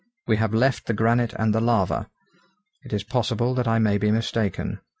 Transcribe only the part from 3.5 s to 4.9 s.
that I may be mistaken.